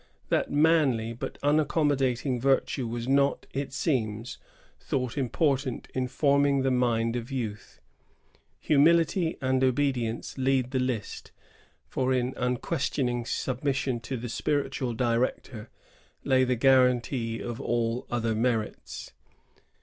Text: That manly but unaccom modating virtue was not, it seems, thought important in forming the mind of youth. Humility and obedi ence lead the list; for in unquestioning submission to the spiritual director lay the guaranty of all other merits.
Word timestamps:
That 0.29 0.49
manly 0.49 1.13
but 1.13 1.39
unaccom 1.43 1.89
modating 1.91 2.41
virtue 2.41 2.87
was 2.87 3.07
not, 3.07 3.45
it 3.53 3.71
seems, 3.71 4.39
thought 4.79 5.15
important 5.15 5.89
in 5.93 6.07
forming 6.07 6.63
the 6.63 6.71
mind 6.71 7.15
of 7.15 7.29
youth. 7.31 7.79
Humility 8.61 9.37
and 9.43 9.61
obedi 9.61 10.05
ence 10.09 10.39
lead 10.39 10.71
the 10.71 10.79
list; 10.79 11.31
for 11.87 12.11
in 12.11 12.33
unquestioning 12.35 13.27
submission 13.27 13.99
to 13.99 14.17
the 14.17 14.27
spiritual 14.27 14.95
director 14.95 15.69
lay 16.23 16.45
the 16.45 16.55
guaranty 16.55 17.39
of 17.39 17.61
all 17.61 18.07
other 18.09 18.33
merits. 18.33 19.13